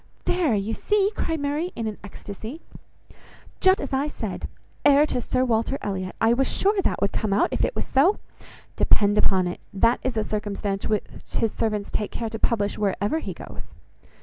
"There! 0.25 0.55
you 0.55 0.73
see!" 0.73 1.11
cried 1.15 1.39
Mary 1.41 1.71
in 1.75 1.85
an 1.85 1.99
ecstasy, 2.03 2.59
"just 3.59 3.79
as 3.79 3.93
I 3.93 4.07
said! 4.07 4.47
Heir 4.83 5.05
to 5.05 5.21
Sir 5.21 5.45
Walter 5.45 5.77
Elliot! 5.83 6.15
I 6.19 6.33
was 6.33 6.51
sure 6.51 6.81
that 6.81 6.99
would 7.03 7.11
come 7.11 7.33
out, 7.33 7.49
if 7.51 7.63
it 7.63 7.75
was 7.75 7.85
so. 7.85 8.17
Depend 8.77 9.19
upon 9.19 9.45
it, 9.45 9.59
that 9.71 9.99
is 10.01 10.17
a 10.17 10.23
circumstance 10.23 10.87
which 10.87 11.03
his 11.37 11.51
servants 11.51 11.91
take 11.91 12.09
care 12.09 12.29
to 12.31 12.39
publish, 12.39 12.79
wherever 12.79 13.19
he 13.19 13.35
goes. 13.35 13.65